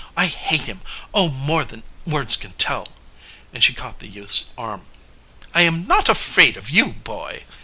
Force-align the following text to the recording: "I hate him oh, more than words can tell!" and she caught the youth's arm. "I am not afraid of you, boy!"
"I 0.17 0.25
hate 0.25 0.63
him 0.63 0.81
oh, 1.13 1.29
more 1.29 1.63
than 1.63 1.83
words 2.07 2.35
can 2.35 2.53
tell!" 2.53 2.87
and 3.53 3.63
she 3.63 3.75
caught 3.75 3.99
the 3.99 4.07
youth's 4.07 4.45
arm. 4.57 4.87
"I 5.53 5.61
am 5.61 5.85
not 5.85 6.09
afraid 6.09 6.57
of 6.57 6.71
you, 6.71 6.93
boy!" 6.93 7.43